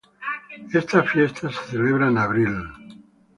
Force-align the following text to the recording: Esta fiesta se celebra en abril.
Esta 0.73 1.03
fiesta 1.03 1.51
se 1.51 1.61
celebra 1.73 2.07
en 2.07 2.17
abril. 2.17 2.57